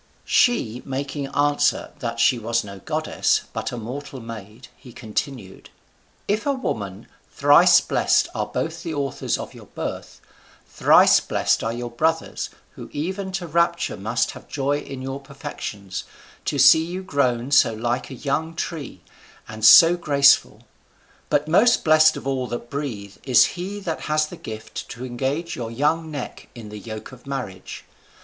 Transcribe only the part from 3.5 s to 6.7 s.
but a mortal maid, he continued: "If a